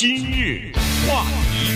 [0.00, 0.70] 今日
[1.08, 1.74] 话题，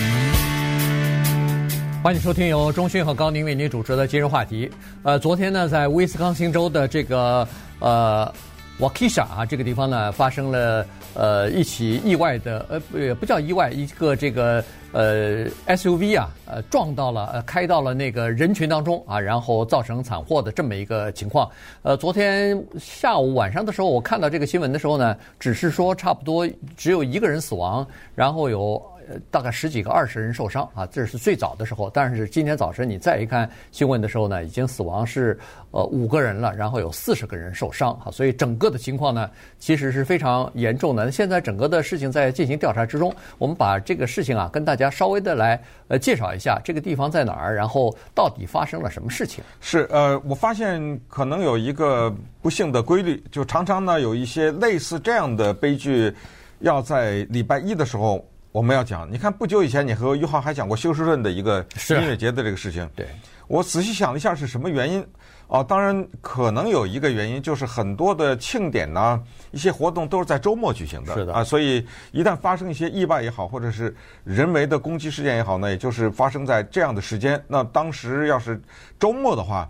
[2.01, 4.71] 欢迎收听由钟讯和高宁为您主持的今日话题。
[5.03, 7.45] 呃，昨天呢，在威斯康星州的这个
[7.79, 8.33] 呃。
[8.79, 10.83] 瓦基沙啊，这个地方呢发生了
[11.13, 21.49] 呃一起意外的呃不也不叫意外，一个这个呃 SUV 啊呃撞到了呃开到了那个人群当中啊，然后造成惨祸的这么一个情况。
[21.81, 27.85] 呃，昨天下午晚上的时候，我看到这个新闻的时候呢，只是说差不多只有一个人死亡，
[28.15, 28.81] 然后有。
[29.09, 31.89] 呃，大概十几个、二十人受伤啊，这是最早的时候。
[31.89, 35.37] 但是今天早晨你再一看新闻的时候呢，已经死亡是
[35.71, 41.11] 呃五个人了，然后有四十个人受伤啊，所以整个的情况呢，其实是非常严重的。
[41.11, 49.43] 现在整个的事情在进行调查之中，我们把这个事情啊跟大家稍微的来呃介绍一下，这个地方在哪儿，然后到底发生了什么事情？
[49.61, 56.13] 是呃，我发现可能有一个不幸的规律，就常常呢有一些类似这样的悲剧，
[56.59, 58.23] 要在礼拜一的时候。
[58.53, 62.87] 我们要讲，你看不久以前你和于浩还讲过休斯顿的一个音乐节的这个事情。
[62.95, 63.07] 对，
[63.47, 65.03] 我仔细想了一下是什么原因。
[65.47, 69.19] 啊，当然可能有一个原因，就是很多的庆典呢，
[69.51, 71.15] 一些活动都是在周末举行的。
[71.15, 71.33] 是的。
[71.33, 77.43] 啊，所以一旦发生一些意外也好，或者是人为的攻击事件也好呢，也就是发生在这样的时间。
[77.47, 78.61] 那当时要是
[78.99, 79.67] 周末的话，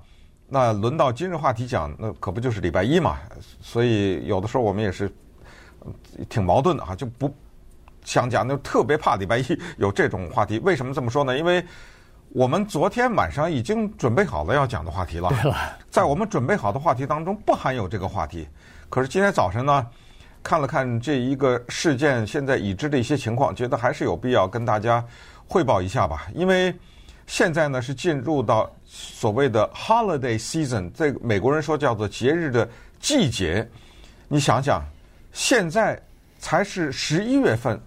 [0.49, 3.17] 那轮到今日话题讲，那可不就是礼拜一嘛？
[3.61, 5.09] 所以有的时候我们也是
[6.27, 7.33] 挺矛盾的哈，就不。
[8.03, 11.37] 想讲就特别怕礼拜一有这种话题，为什么这么说呢？
[11.37, 11.63] 因为
[12.29, 15.29] 我们昨天晚上已经准备好了要讲的话题了。
[15.29, 15.55] 对了，
[15.89, 18.47] 在我们准备好的话题当中不含有这个话题。
[18.89, 19.87] 可是今天早晨呢，
[20.41, 25.03] 看了看这一个事件现在已知的一些情况，觉得还是有必要跟大家
[25.47, 26.27] 汇报一下吧。
[26.33, 26.73] 因为
[27.27, 32.67] 现在呢是进入到所谓的 holiday season，这个美国人说叫做节日的
[32.99, 33.67] 季节。
[34.27, 34.83] 你想想，
[35.31, 36.01] 现在
[36.39, 37.79] 才是十一月份。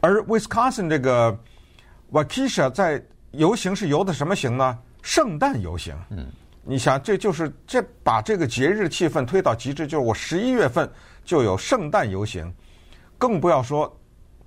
[0.00, 1.38] 而 Wisconsin 这个
[2.10, 4.78] Waukesha 在游行是游的什么行呢？
[5.02, 5.94] 圣诞游行。
[6.10, 6.26] 嗯，
[6.62, 10.90] 你想，这就是这把这个节日气氛推到极致，就是我十一月份
[11.24, 12.52] 就有圣诞游行，
[13.18, 13.94] 更不要说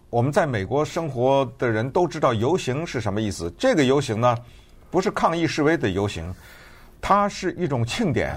[0.09, 3.51] 我们在美国生活的人都知道游行是什么意思。
[3.57, 4.37] 这个游行呢，
[4.91, 6.33] 不是抗议示威的游行，
[6.99, 8.35] 它是一种庆典。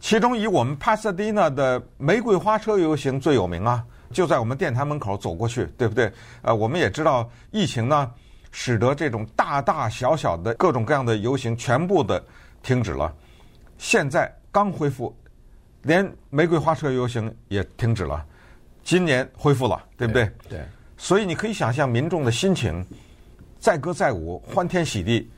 [0.00, 3.84] 其中以我们 Pasadena 的玫瑰花车游行最有名啊。
[4.14, 6.10] 就在我们电台门口走过去，对不对？
[6.42, 8.10] 呃，我们也知道疫情呢，
[8.52, 12.24] 使得这种大大小小的各种各样的游行全部的
[12.62, 13.12] 停止了。
[13.76, 15.14] 现在刚恢复，
[15.82, 18.24] 连玫瑰花车游行也停止了。
[18.84, 20.24] 今年恢复了，对不对？
[20.48, 20.58] 对。
[20.58, 20.60] 对。
[20.96, 22.86] 所以你可以想象民众的心情，
[23.58, 25.28] 载歌载舞，欢天喜地，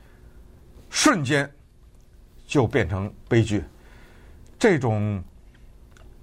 [0.89, 1.51] 瞬间
[2.45, 3.63] 就变成悲剧。
[4.59, 5.21] 这种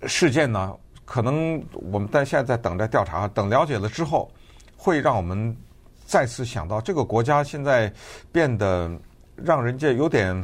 [0.07, 0.75] 事件呢？
[1.05, 4.31] 可能我们在现在在等着调查，等了解了之后，
[4.77, 5.57] 会让我们
[6.05, 7.93] 再次想到这个国家现在
[8.33, 8.91] 变得
[9.37, 10.35] 让人家有点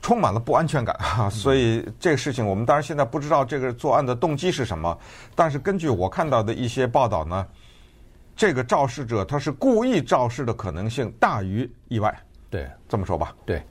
[0.00, 1.28] 充满了不安全感哈。
[1.30, 4.96] 所以这个事情我们当然现在不知道这个作案的动机是什么，
[5.34, 7.46] 但是根据我看到的一些报道呢，
[8.36, 12.16] 这个肇事者他是故意肇事的可能性大于意外。
[12.50, 13.34] 对，这么说吧。
[13.44, 13.62] 对。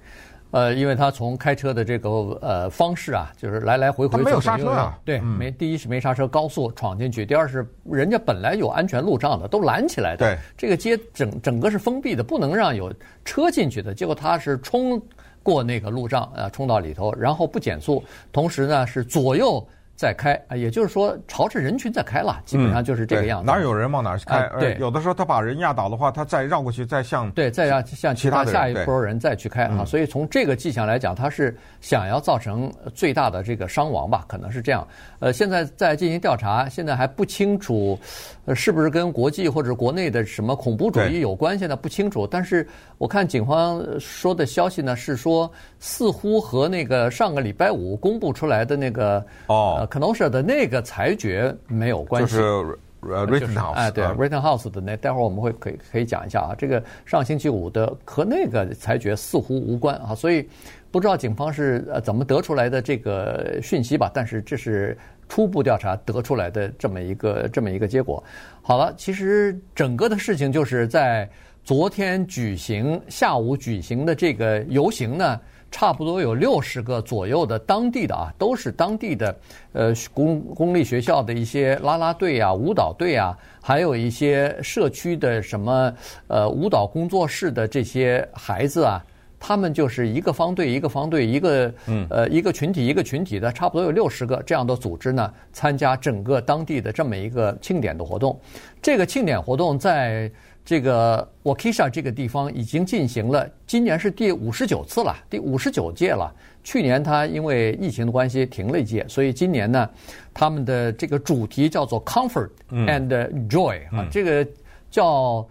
[0.56, 2.10] 呃，因为他从开车的这个
[2.42, 12.90] 呃方式啊，就是来来回回，他没有刹车啊，对，没第一是没刹车，高速闯进去；第二是人家本来有安全路障的，都拦起来的，对，这个街整整个是封闭的，不能让有
[13.26, 13.94] 车进去的。
[13.94, 14.98] 结果他是冲
[15.44, 18.02] 过那个路障，啊，冲到里头，然后不减速，
[18.32, 19.62] 同时呢是左右。
[19.95, 23.50] 再开啊，也就是说朝着人群在开了，基本上就是这个样子。
[23.50, 24.39] 哪有人往哪去开？
[24.39, 29.85] 啊、对，有的时候他把人压倒的话，他再绕过去，再向对，再让向其他下一波人再去开啊。
[29.85, 34.25] 所以从这个迹象来讲，他是想要造成最大的这个伤亡吧？
[34.28, 34.85] 可能是这样。
[35.19, 37.97] 呃，现在在进行调查，现在还不清楚，
[38.44, 41.57] 呃，是不是跟国际或者国内的什么恐怖主义有关？
[41.57, 42.27] 现在不清楚。
[42.27, 42.67] 但是
[42.97, 49.84] 我看警方说的消息呢，是说似乎和那个上个礼拜五公布出来的那个哦。
[49.85, 56.56] 可能是的那个裁决没有关系，就是呃，Rittenhouse，哎，对，Rittenhouse 的那，待会儿我们会可以可以讲一下啊。
[56.57, 60.50] 这个上星期五的和那个裁决似乎无关啊，所以
[60.89, 64.10] 不知道警方是呃怎么得出来的这个讯息吧。
[64.13, 64.98] 但是这是
[65.30, 68.24] 初步调查得出来的这么一个这么一个结果。
[68.62, 71.30] 好了，其实整个的事情就是在
[71.63, 75.39] 昨天举行下午举行的这个游行呢。
[75.75, 79.38] 差不多有六十个左右的当地的啊，都是当地的，
[79.74, 85.94] 呃，公公立学校的一些啦啦队啊、舞蹈队啊，还有一些社区的什么
[86.27, 89.04] 呃舞蹈工作室的这些孩子啊。
[89.38, 91.72] 他们就是一个方队一个方队一个
[92.10, 98.39] 呃一个群体一个群体的，差不多有六十个这样的组织呢，参加整个当地的这么一个庆典的活动。
[98.81, 100.31] 这个庆典活动在
[100.65, 106.33] 这个 Waukesha 这个地方已经进行了，今年是第五十九次了，第五十九届了。
[106.63, 109.88] 去年他因为疫情的关系停了一届，所以今年呢，
[110.33, 113.07] 他们的这个主题叫做 Comfort and
[113.47, 114.47] Joy 啊，嗯、这个
[114.89, 115.47] 叫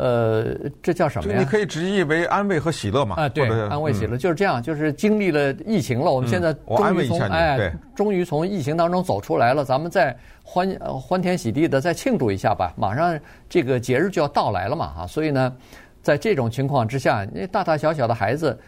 [0.00, 1.38] 呃，这叫什么呀？
[1.38, 3.16] 你可以直译为安慰和喜乐嘛？
[3.16, 12.72] 啊，对，安慰喜乐、嗯、就是这样，就是经历了疫情了，我们现在终于从、嗯、哎，终于从疫情当中走出来了，咱们再欢欢天喜地的再庆祝一下吧。
[12.78, 15.54] 马上这个节日就要到来了嘛，啊，所以呢，
[16.00, 18.58] 在这种情况之下，那大大小小的孩子。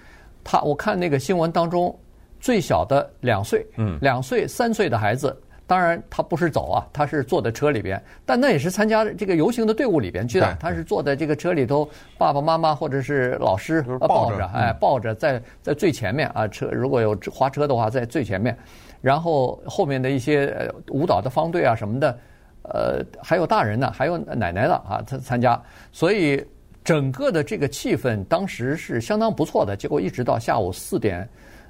[0.45, 1.97] 他我看那个新闻当中，
[2.41, 5.41] 最小的两岁，嗯，两岁三岁的孩子，
[5.73, 10.55] 当然他不是走啊，他是坐在车里边，但那也是参加这个游行的队伍里边去的。
[10.61, 11.89] 他是坐在这个车里头，
[12.19, 18.55] 爸爸妈妈或者是老师抱着，哎，抱着在在最前面啊，车如果有滑车的话在最前面，
[19.01, 22.19] 然后后面的一些舞蹈的方队啊什么的，
[22.65, 25.59] 呃，还有大人呢，还有奶奶的啊参参加，
[25.91, 26.47] 所以。
[26.85, 31.29] 整个的这个气氛当时是相当不错的，结果一直到下午四点，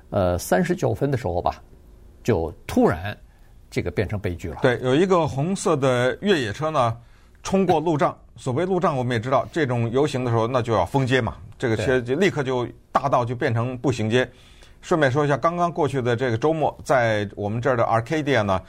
[0.08, 1.62] 呃三十九分的时候吧，
[2.24, 3.14] 就突然
[3.72, 4.58] 这个变成悲剧了。
[4.62, 6.96] 对，有一个红色的越野车呢，
[7.42, 8.16] 冲过路障。
[8.36, 11.36] 所谓路障，我们也知道，这种游行的时候，那就要封街嘛。
[11.58, 14.30] 这个车就立刻就大道就变成步行街。
[14.80, 18.60] 顺便说一下，刚刚过去的这个周末，在我们这儿的 Arcadia 呢，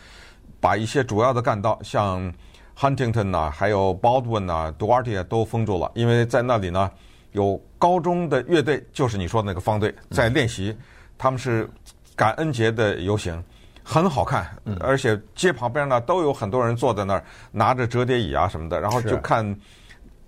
[0.60, 2.34] 把一些主要的干道像。
[2.76, 6.90] Huntington 呐，还有 Baldwin 呐，Duarte 都封住了，因为在那里呢，
[7.32, 10.76] 有高中的乐队，就是你说的那个方队在练习，
[11.16, 11.70] 他们是
[12.16, 13.42] 感恩节的游行，
[13.84, 14.50] 很好看，
[14.80, 19.56] 而且街旁边呢都有很多人坐在那儿，拿着折叠椅啊什么的，然后就看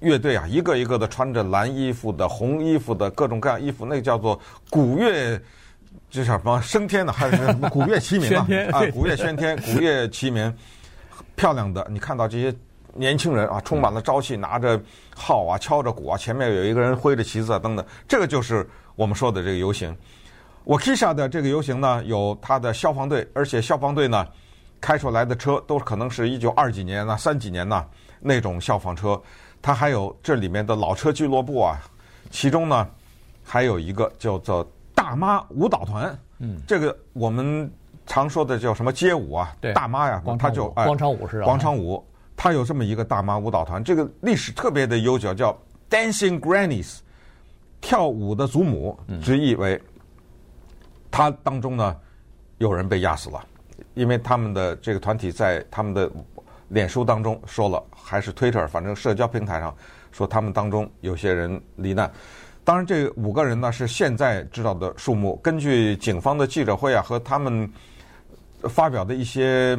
[0.01, 5.39] 乐队啊，一个一个的穿着蓝衣服的、红衣服的各种各样衣服，那个叫做鼓乐，
[6.11, 8.45] 这叫什么升天的， 还是什么鼓乐齐鸣啊？
[8.71, 10.53] 啊，鼓乐喧天， 鼓乐齐鸣。
[11.35, 12.53] 漂亮的，你看到这些
[12.93, 14.79] 年轻人啊，充满了朝气，拿着
[15.15, 19.95] 号啊，敲着鼓啊，前面有一个人挥着旗子啊，等等，这个就是我们说的这个游行。
[20.65, 24.25] Waukesha 的这个游行呢，有他的消防队，而且消防队呢
[24.81, 27.85] 开出来的车都可能是一九二几年呐、三几年呐
[28.19, 29.21] 那种消防车。
[29.61, 31.79] 他还有这里面的老车俱乐部啊，
[32.29, 32.87] 其中呢
[33.43, 36.17] 还有一个叫做大妈舞蹈团。
[36.39, 37.71] 嗯，这个我们。
[38.07, 39.51] 常说的叫什么街舞啊？
[39.59, 41.45] 对，大妈呀，他就广场舞是吧？
[41.45, 42.05] 广场舞，
[42.37, 45.57] 他有这么一个大妈舞蹈团，这个历史特别的悠久，叫
[45.89, 46.99] Dancing Grannies，
[47.81, 49.81] 跳舞的祖母，直译为，
[51.15, 51.95] 他当中呢
[52.57, 53.41] 有人被压死了，
[53.93, 56.11] 因为他们的这个团体在他们的
[56.67, 59.75] 脸书当中说了，还是 Twitter，反正社交平台上
[60.11, 62.11] 说他们当中有些人罹难。
[62.63, 67.71] 当然，这五个人呢是现在知道的数目，根据警方的记者会啊和他们。
[68.69, 69.77] 发表的一些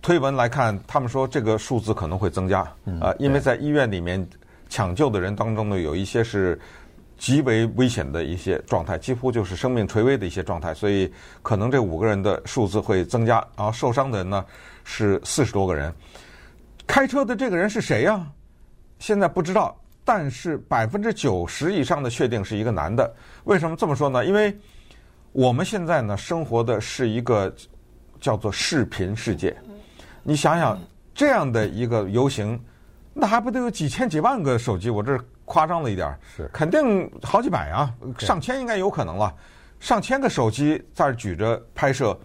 [0.00, 2.60] 推文来看，他们说这个数字可能会增加，
[3.00, 4.24] 啊，因为在医院里面
[4.68, 6.56] 抢救的人当中呢，有一些是
[7.24, 11.10] 极为危险的一些状态，几乎就是生命垂危的一些状态，所以
[11.40, 13.36] 可能这五个人的数字会增加。
[13.56, 14.44] 然后受伤的人呢
[14.84, 15.90] 是四十多个人。
[16.86, 18.26] 开车的这个人是谁呀？
[18.98, 19.74] 现在不知道，
[20.04, 23.10] 但是百分之九十以上的确定是一个男的。
[23.44, 24.22] 为什么这么说呢？
[24.26, 24.54] 因为
[25.32, 27.50] 我们现在呢生活的是一个。
[28.20, 29.54] 叫做视频世界，
[30.22, 30.80] 你想想
[31.14, 32.58] 这样的一个游行，
[33.12, 34.88] 那还不得有几千几万个手机？
[34.88, 39.34] 我这夸张了一点，是肯定好几百啊，上千应该有可能了。
[39.80, 42.18] 上千个手机在举着拍摄，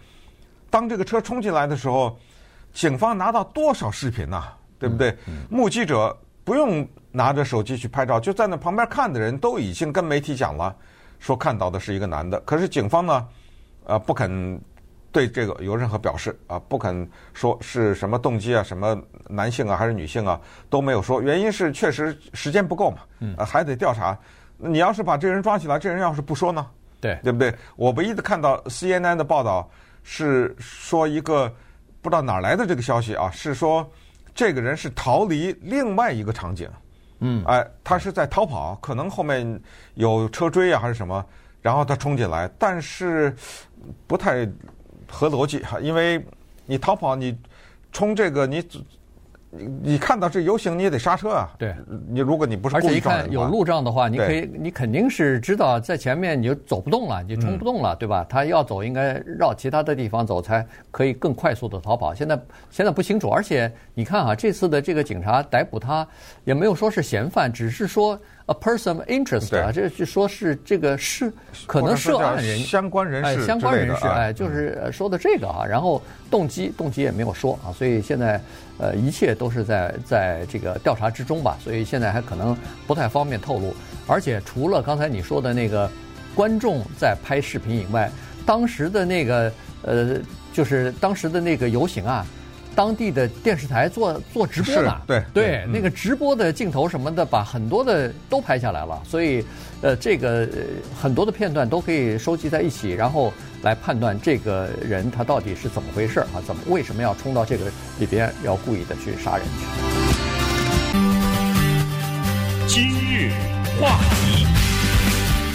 [0.70, 2.18] 当这个车冲进来的时候，
[2.72, 4.44] 警方拿到多少视频呐？
[4.78, 5.14] 对不对？
[5.48, 10.74] 目击者不用拿着手机去拍照，就在那旁边看的人都已经跟媒体讲了，
[11.18, 12.40] 说看到的是一个男的。
[12.40, 13.26] 可是警方呢，
[13.84, 14.60] 呃，不肯。
[15.12, 18.96] 对这个有任何表示啊，不肯说是什么动机啊，什么
[19.28, 24.16] 男性啊还是女性啊都没有说，原因是确实时间不够嘛，嗯，还得调查。
[24.56, 26.64] 你要是把这人抓起来，这人要是不说呢？
[27.00, 27.52] 对，对不对？
[27.76, 29.68] 我唯一的看到 CNN 的报道
[30.04, 31.52] 是说一个
[32.00, 33.90] 不知道哪来的这个消息啊，是说
[34.34, 36.70] 这个人是逃离另外一个场景，
[37.18, 39.60] 嗯，哎，他是在逃跑，可能后面
[39.94, 41.24] 有车追啊还是什么，
[41.62, 43.34] 然后他冲进来，但是
[44.06, 44.48] 不太。
[45.10, 46.24] 合逻辑哈，因为
[46.66, 47.36] 你逃跑，你
[47.92, 48.62] 冲这个，你
[49.50, 51.50] 你你看到这游行，你也得刹车啊。
[51.58, 51.74] 对，
[52.08, 58.24] 你如果你不是故意撞人的话，而且一看有路障的话，你可以，你肯定是知道在前面你就走不动了，你冲不动了，对吧？
[58.28, 62.14] 他要走应该绕其他的地方走，才可以更快速的逃跑。
[62.14, 62.38] 现在
[62.70, 66.06] 现在不清楚，而且你看啊，这次的这个警察逮捕他
[66.44, 68.18] 也没有说是嫌犯，只是说。
[68.46, 71.32] a person of interest 啊，这就说是这个是
[71.68, 75.64] 可能涉案人相关人士，哎，相关人士，哎，就是说的这个啊。
[75.64, 78.40] 然后动机动机也没有说啊，所以现在
[78.80, 82.56] 呃一切都是在在这个调查之中吧，所以现在还可能
[82.86, 83.74] 不太方便透露。
[84.06, 85.88] 而且除了刚才你说的那个
[86.34, 88.10] 观众在拍视频以外，
[88.44, 90.16] 当时的那个呃，
[90.52, 92.26] 就是当时的那个游行啊。
[92.72, 99.44] 当地的电视台做做直播嘛，对对，那个直播的镜头什么的，把很多的都拍下来了，所以
[99.82, 100.48] 呃，这个
[100.98, 103.32] 很多的片段都可以收集在一起，然后
[103.62, 106.42] 来判断这个人他到底是怎么回事啊？
[106.46, 107.66] 怎么为什么要冲到这个
[107.98, 109.46] 里边，要故意的去杀人？
[112.66, 113.30] 今日
[113.80, 114.46] 话题，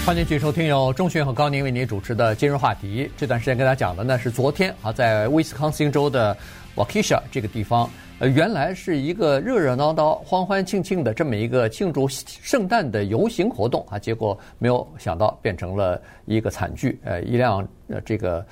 [0.05, 3.09] 欢迎继续收听由钟迅和高宁为您主持的今日话题。
[3.17, 6.35] 这段时间跟大家讲的呢是昨天啊，在威斯康星州的。
[6.75, 16.99] Waukesha 这个地方，呃，原来是一个热热闹闹、欢欢庆庆的这么一个庆祝圣诞的游行活动啊，结果没有想到变成了一个惨剧。
[17.05, 18.45] 呃，一辆呃这个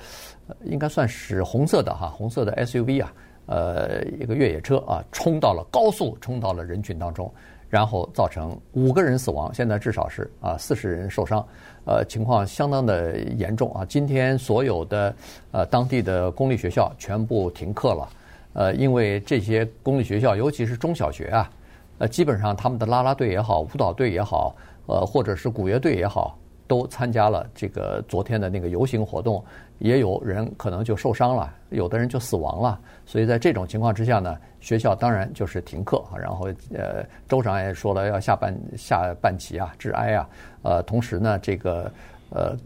[0.64, 3.12] 应该算是红色的哈，红色的 SUV 啊，
[3.46, 7.32] 呃，一个越野车啊，冲到了高速，冲到了人群当中，
[7.68, 11.46] 然后造成五个人死亡，现在至少是啊四十人受伤，
[11.84, 13.84] 呃，情况相当的严重啊。
[13.84, 15.14] 今天所有的
[15.50, 18.08] 呃当地的公立学校全部停课了。
[18.52, 21.50] 呃，因为这些公立学校，尤其是中小学啊，
[21.98, 24.54] 呃，基本上他们的啦啦队也好，舞蹈队也好，
[24.86, 29.44] 呃，或者是鼓乐队也好，都参加了这个昨天的那个游行活动，
[29.78, 32.80] 也有人可能就受伤了，有的人就死亡了。
[33.06, 36.02] 所以在这种情况之下呢，学校当然就是停课。
[36.18, 40.28] 然后，呃，州长也说了要下半下半旗啊，致哀啊。
[40.62, 41.90] 呃，同时呢，这个
[42.30, 42.56] 呃。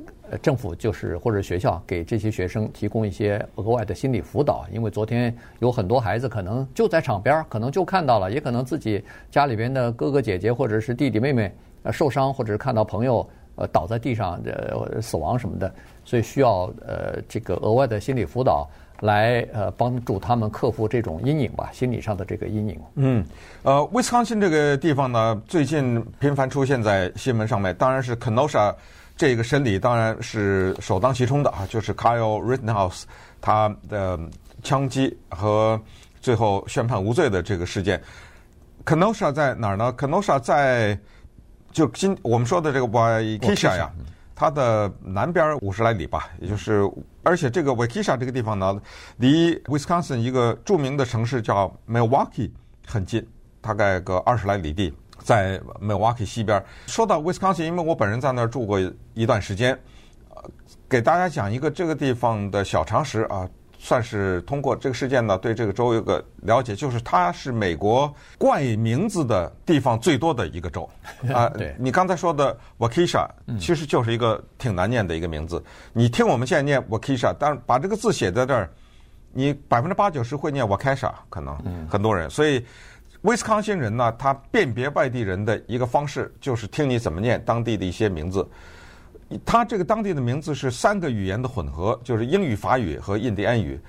[0.42, 11.50] 政府就是或者学校给这些学生提供一些额外的心理辅导，因为昨天有很多孩子可能就在场边，可能就看到了，也可能自己家里边的哥哥姐姐或者是弟弟妹妹
[11.90, 13.26] 受伤，或者是看到朋友
[13.58, 15.72] 呃倒在地上呃死亡什么的，
[16.04, 18.66] 所以需要呃这个额外的心理辅导
[19.00, 22.80] 来呃帮助他们克服这种阴影吧，心理上的这个阴影。
[22.94, 23.24] 嗯，
[23.62, 28.74] 呃，威斯康星这个地方呢，最近频繁出现在新闻上面，当然是 Kenosha。
[29.16, 33.02] 这个审理当然是首当其冲的啊，就是 Kyle Rittenhouse
[33.40, 34.16] 他的
[34.62, 35.80] 枪击和
[36.20, 38.00] 最后宣判无罪的这个事件。
[38.84, 40.96] Kenosha 在哪儿呢？Kenosha 在
[41.70, 43.90] 就今我们说的这个 Waikisha 呀，
[44.34, 46.88] 它的南边五十来里吧，也就是
[47.22, 48.80] 而且这个 Waikisha 这个地方呢，
[49.16, 52.50] 离 Wisconsin 一个著名的城市叫 Milwaukee
[52.86, 53.26] 很近，
[53.60, 54.92] 大概个二十来里地。
[55.20, 58.78] 在 Milwaukee 西边，说到 Wisconsin，因为我本人在那儿住过
[59.14, 59.78] 一段时间，
[60.88, 63.46] 给大家讲一个这个地方的小常识啊，
[63.78, 70.88] 算是通过这个事件呢，对这个州有个了解，就是它是美国冠以名字的地方最多的一个州
[71.32, 71.48] 啊。
[71.48, 73.26] 对，你刚才说的 Waukesha，
[73.58, 75.62] 其实就是一个挺难念的一个名字。
[75.92, 78.68] 你听我们现在念 Waukesha，但是把这个字写在这儿，
[79.32, 81.56] 你百分之八九十会念 Waukesha，可能
[81.88, 82.64] 很多人，所以。
[83.22, 88.48] 威斯康星人呢，他辨别外地人的一个方式就是听你怎么念当地的一些名字。
[89.44, 93.80] 他这个当地的名字是三个语言的混合，就是英语、法语和印第安语。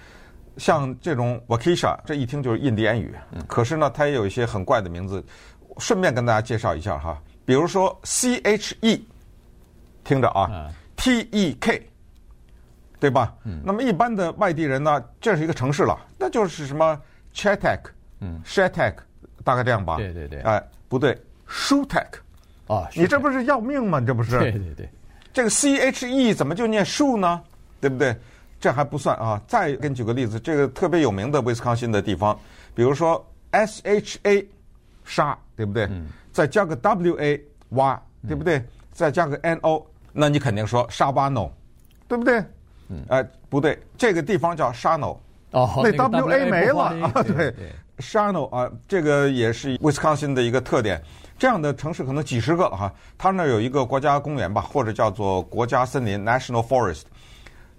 [0.57, 3.15] 像这种 Waukesha，这一听就是印第安语。
[3.47, 5.23] 可是呢，它也有一些很怪的名字。
[5.77, 9.07] 顺便跟大家介绍一下哈，比如说 C H E，
[10.03, 11.89] 听着啊，T E K，
[12.99, 13.33] 对吧？
[13.63, 16.99] 那么一般的外地人呢，这是一个城市了，那就是什么
[17.33, 18.95] Chautauqua，嗯，Chautauqua
[19.45, 19.95] 大概这样吧。
[19.95, 20.41] 对对对。
[20.41, 21.17] 哎，不对
[21.47, 22.07] ，Shutek。
[22.67, 24.01] 啊，你这不是要命吗？
[24.01, 24.37] 这不是。
[24.37, 24.89] 对对对。
[25.31, 27.41] 这个 C H E 怎么就念 Shu 呢？
[27.79, 28.15] 对不对？
[28.59, 29.41] 这还不算啊。
[29.47, 32.37] 再给你举个例子，这个特别有名的威斯康辛的地方，
[32.75, 34.45] 比如说 S H A，
[35.05, 35.85] 沙，对不对？
[35.85, 36.07] 嗯。
[36.31, 38.63] 再加个 W A，挖，对不对？
[38.91, 41.49] 再加个 N O，那你肯定说沙巴 No，
[42.07, 42.43] 对不对？
[42.89, 43.03] 嗯。
[43.09, 45.17] 哎，不对，这个地方叫 Shawano。
[45.51, 45.81] 哦。
[45.83, 47.11] 那 W A 没了啊？
[47.23, 47.53] 对。
[47.99, 51.01] Shawano 啊，这个也是 Wisconsin 的一个特点。
[51.37, 52.93] 这样的城市可能几十个了哈。
[53.17, 57.03] 它那儿有一个国家公园吧，或者叫做国家森林 （National Forest）。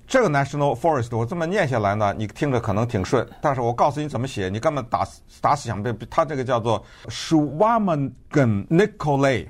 [0.07, 6.07] 这个 National Forest 我这么念下来呢，你听着可能挺顺，但是我告诉你怎么写，你根本打死打死想不背。
[6.11, 9.47] 它这个叫做 Shawamagon Nicolet。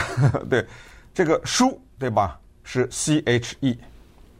[0.48, 0.66] 对，
[1.12, 2.38] 这个 Shu 对吧？
[2.62, 3.78] 是 C H E。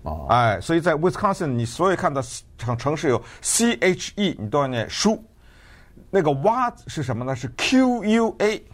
[0.02, 0.26] 哦。
[0.28, 2.22] 哎，所以在 Wisconsin，你所有看到
[2.56, 5.18] 城城市有 C H E，你都要念 Shu。
[6.14, 7.34] 那个蛙是什么呢？
[7.34, 8.64] 是 Q U A，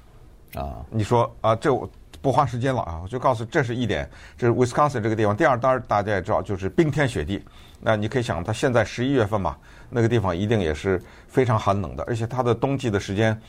[0.56, 1.88] 啊，你说啊，这我
[2.20, 4.06] 不花时间了啊，我就告诉这是一点，
[4.36, 5.34] 这是 Wisconsin 这个地方。
[5.34, 7.42] 第二，当然大家也知道，就是冰天雪地。
[7.80, 9.56] 那你可以想，它现在十一月份嘛，
[9.88, 13.40] 那个地方一定也是非常寒冷的，而且它的冬季的时间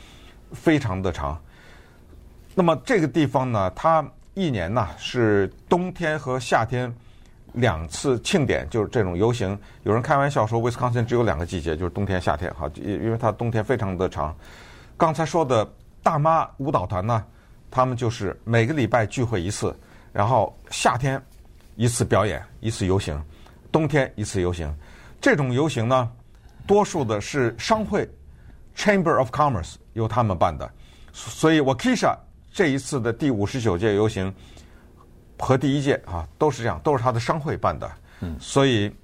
[0.52, 1.38] 非常的长。
[2.54, 6.90] 那么这个地方呢，它一年呢是冬天和夏天
[7.52, 9.58] 两次庆典，就是这种游行。
[9.82, 12.52] 有人开玩笑说，威斯康星只有两个季节，就是冬天、夏天。
[12.54, 14.34] 哈，因为它冬天非常的长。
[14.96, 15.70] 刚才说的
[16.02, 17.24] 大妈舞蹈团呢，
[17.70, 19.74] 他们就是每个礼拜聚会一次，
[20.12, 21.20] 然后夏天
[21.76, 23.22] 一次表演，一次游行，
[23.70, 24.72] 冬天一次游行。
[25.20, 26.10] 这种游行呢，
[26.66, 28.08] 多数的是商会
[28.76, 30.70] （Chamber of Commerce） 由他们办的，
[31.12, 32.16] 所以 wakesha。
[32.54, 34.30] 这一次的第五十九届游行
[35.44, 37.90] 和第一届啊都是这样，都是他的商会办的。
[38.20, 38.94] 嗯，所以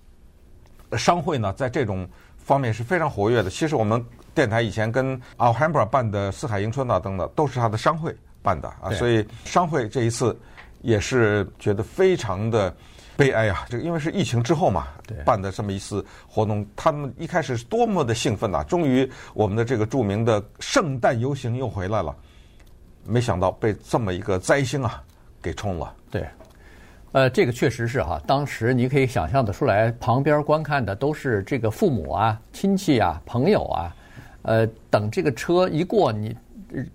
[0.97, 3.51] 商会呢在这种方面是非常活跃的。
[3.51, 4.03] 其实我们
[4.33, 8.91] 电台以前跟 Alhambra 办的四海迎春啊等等，都是他的商会办的啊。
[8.93, 10.39] 所以商会这一次
[10.81, 12.73] 也是觉得非常的
[13.17, 13.67] 悲哀啊！
[13.69, 14.87] 这个因为是疫情之后嘛，
[15.25, 18.63] 办的这么一次活动，他们一开始是多么的兴奋呐！
[18.63, 22.15] 终于我们的这个著名的圣诞游行又回来了。
[23.05, 25.03] 没想到被这么一个灾星啊
[25.43, 25.93] 给冲了。
[27.13, 28.21] 呃，这个确实是哈。
[28.27, 33.95] 当时你可以想象得出来，旁边观看的都是这个父母啊、亲戚啊、朋友啊。
[34.43, 36.37] 呃，等这个车一过，你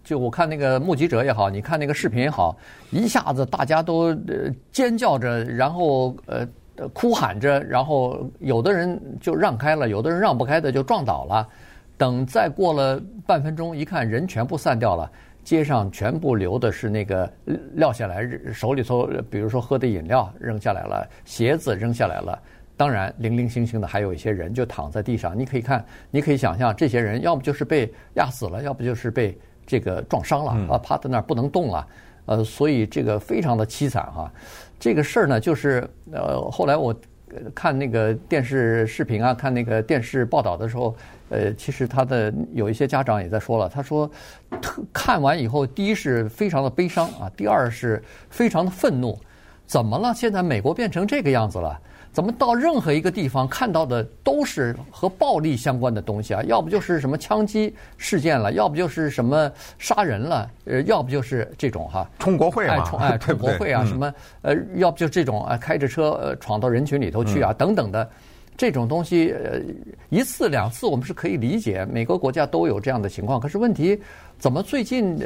[0.03, 2.55] 就我看那个目击者也好，你看那个视频也好，
[2.91, 6.47] 一下子大家都呃尖叫着，然后呃
[6.93, 11.47] 哭喊着，然后有的人就让开了，有的人让不开的就撞倒了。
[11.97, 15.11] 等再过了半分钟，一看人全部散掉了。
[15.43, 17.31] 街上全部留的是那个
[17.73, 22.39] 撂下来手里头，比如说喝的饮料扔下来了，鞋子扔下来了。
[22.75, 25.37] 当然，零零星星的还有一些人就躺在地上。
[25.37, 31.87] 你可以看，你可以想象，这些人要不就是被压死了，要不就是被这个撞伤了啊，趴在那儿不能动了。
[32.25, 34.31] 呃，所以这个非常的凄惨哈。
[34.79, 36.95] 这个事儿呢，就是呃，后来我
[37.55, 40.95] 看那个电视视频啊，看那个电视报道的时候。
[41.29, 44.07] 呃，其实他的有一些家长也在说了，他说，
[44.93, 47.99] 看完以后，第一是非常的悲伤啊，第二是
[48.29, 49.17] 非常的愤怒，
[49.65, 50.13] 怎么了？
[50.13, 51.79] 现在美国变成这个样子了？
[52.13, 56.43] 怎么到任何一个地方看到的都是和暴力相关的东西啊？
[56.43, 68.07] 要不就是什么枪击事件了，要不就是什么杀人了，呃，要不就是这种哈，冲国会嘛，哎，冲 哎冲国会啊，什么呃，要不就这种啊，开着车呃闯到人群里头去啊，等等的。
[68.55, 69.59] 这种东西，呃，
[70.09, 73.39] 一次两次我们是可以理解，每个国家都有这样的情况。
[73.39, 73.99] 可是问题，
[74.37, 75.17] 怎么最近，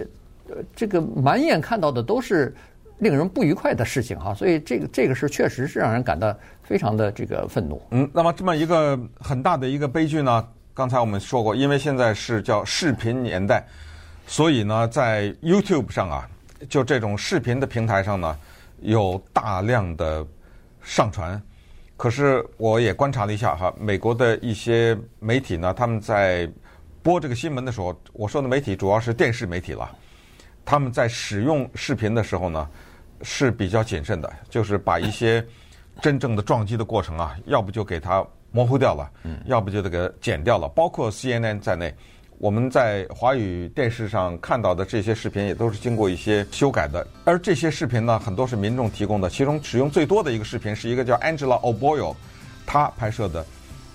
[0.47, 2.55] 呃，这个满眼看到的都是
[2.99, 4.33] 令人不愉快的事情哈？
[4.33, 7.81] 所以这个这个是确实是让人感到非常的这个愤怒。
[7.91, 13.63] 嗯，那么这么一个很大的一个悲剧呢，刚才我们说过，因为现在是叫视频年代，
[14.25, 16.29] 所以呢，在 YouTube 上啊，
[16.67, 18.37] 就这种视频的平台上呢，
[18.81, 20.25] 有大量的
[20.81, 21.39] 上传。
[21.95, 26.47] 可是我也观察了一下哈，美国的一些媒体呢，他们在
[27.01, 29.89] 播这个新闻的时候，我说的媒体主要是电视媒体了，
[30.63, 32.69] 他们在使用视频的时候呢
[33.21, 35.45] 是比较谨慎的，就是把一些
[36.01, 39.09] 真正的撞击的过程啊，要不就给它模糊掉了，
[39.45, 41.93] 要不就得给剪掉了，包括 CNN 在内。
[42.39, 49.27] 我们在华语电视上看到的这些视频也都是经过一些修改的，而这些视频呢，很多是民众提供的。
[49.27, 52.15] 其中使用最多的一个视频是一个叫 Angela O'Boyle，
[52.63, 53.43] 他拍摄的。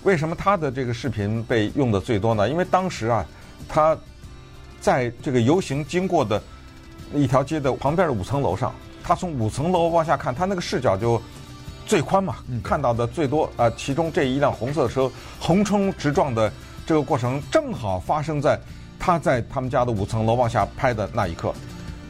[0.03, 2.49] 为什么他的这个视频被用的最多呢？
[2.49, 3.25] 因为当时啊，
[3.69, 3.97] 他
[4.81, 6.43] 在这个游行经过的
[7.13, 11.21] 一条街的旁边的五层楼上，他从五层楼往下看，他那个视角就
[11.85, 13.69] 最宽嘛，看到的最多啊。
[13.75, 16.51] 其中这一辆红色车横冲直撞的。
[16.85, 18.59] 这个过程正好发生在
[18.99, 21.53] 他在他们家的五层楼往下拍的那一刻，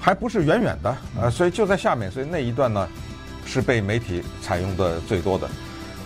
[0.01, 2.89] 还不是远远的，呃，所以就在下面，所以那一段呢
[3.45, 5.47] 是被媒体采用的最多的。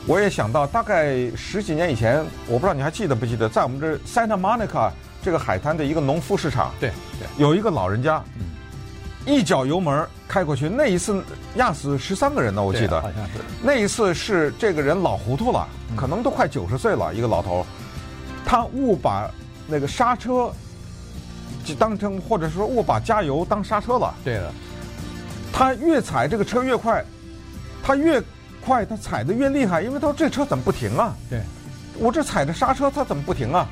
[0.06, 8.22] 我也想到，大概十几年以前，我不知道你还记得不记得，在我们这 Santa Monica 这个海滩的一个农夫市场，对，对，有一个老人家，
[9.28, 11.22] 一脚油门开过去，那一次
[11.56, 13.34] 压死十三个人呢，我记得，好像是。
[13.62, 17.66] 那一次是这个人老糊涂了，可能都快九十岁了，一个老头。
[18.46, 19.30] 他误把
[19.68, 20.50] 那个刹车
[21.66, 24.16] 就当成，或者说误把加油当刹车了。
[24.24, 24.50] 对的。
[25.52, 27.04] 他越踩这个车越快，
[27.84, 28.24] 他越
[28.66, 31.14] 快他踩的越厉害，因为他说这车怎么不停啊？
[31.30, 31.42] 对。
[32.00, 33.68] 我这踩着刹车，他怎么不停啊？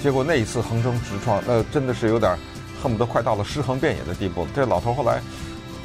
[0.00, 2.36] 结果那一次横冲直撞，呃真的是有点
[2.82, 4.46] 恨不得快到了尸横遍野的地步。
[4.54, 5.20] 这老头后来。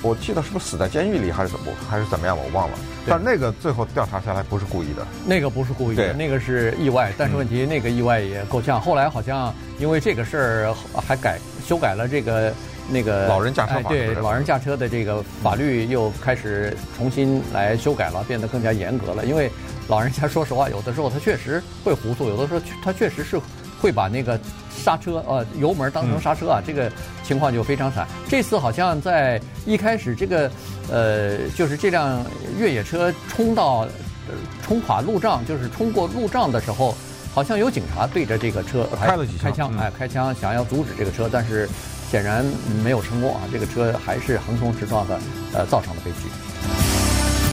[0.04, 2.38] 我记得是不是死在监狱里还是怎么还是怎么样？
[2.38, 2.78] 我忘了。
[3.08, 5.04] 但那个最后调查下来不是故意的。
[5.26, 7.12] 那个不是故意的，那个是意外。
[7.18, 8.80] 但是问题那个意外也够呛。
[8.80, 12.54] 后来好像因为这个事儿还改修改了这个
[12.88, 13.90] 那个老人驾车法。
[13.90, 19.26] 对，老人驾车的这个法律又开始重新来修改了，变得更加严格了。
[19.26, 19.50] 因为
[19.88, 23.42] 老人家说实话，有的时候他确实会糊涂，有的时候他确实是
[23.80, 24.40] 会把那个
[24.76, 26.92] 刹车呃油门当成刹车啊，这个
[27.24, 28.08] 情况就非常惨。
[28.28, 30.50] 这次好像在一开始这个
[30.92, 32.26] 呃就是这辆
[32.58, 33.88] 越野车冲到
[34.62, 36.96] 冲垮路障，就是冲过路障的时候，
[37.34, 41.68] 好像有警察对着这个车开了几枪，开枪哎开枪想要阻止这个车，但是
[42.10, 42.46] 显然
[42.84, 45.20] 没有成功啊，这个车还是横冲直撞的
[45.54, 46.28] 呃造成了悲剧。